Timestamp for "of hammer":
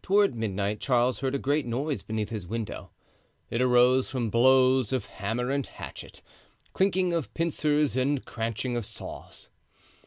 4.90-5.50